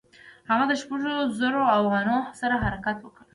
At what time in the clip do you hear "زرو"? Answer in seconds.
1.39-1.61